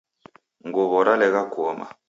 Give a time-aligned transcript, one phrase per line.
[0.67, 1.85] Nguw'o ralegha kuoma